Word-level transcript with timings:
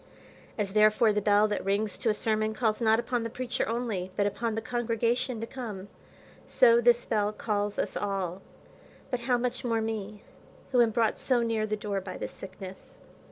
As 0.57 0.73
therefore 0.73 1.13
the 1.13 1.21
bell 1.21 1.47
that 1.47 1.63
rings 1.63 1.95
to 1.99 2.09
a 2.09 2.13
sermon 2.15 2.55
calls 2.55 2.81
not 2.81 2.97
upon 2.99 3.21
the 3.21 3.29
preacher 3.29 3.67
only, 3.69 4.09
but 4.15 4.25
upon 4.25 4.55
the 4.55 4.59
congregation 4.61 5.39
to 5.39 5.45
come, 5.45 5.89
so 6.47 6.81
this 6.81 7.05
bell 7.05 7.31
calls 7.31 7.77
us 7.77 7.95
all; 7.95 8.41
but 9.11 9.19
how 9.19 9.37
much 9.37 9.63
more 9.63 9.79
me, 9.79 10.23
who 10.71 10.81
am 10.81 10.89
brought 10.89 11.19
so 11.19 11.43
near 11.43 11.67
the 11.67 11.77
door 11.77 12.01
by 12.01 12.17
this 12.17 12.31
sickness. 12.31 12.95